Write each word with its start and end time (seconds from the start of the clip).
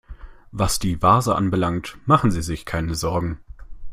Was 0.51 0.79
die 0.79 0.99
Vase 1.03 1.35
anbelangt, 1.35 1.95
machen 2.07 2.31
Sie 2.31 2.41
sich 2.41 2.65
keine 2.65 2.95
Sorgen. 2.95 3.37